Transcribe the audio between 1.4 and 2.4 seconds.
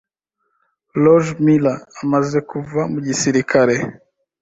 Miller amaze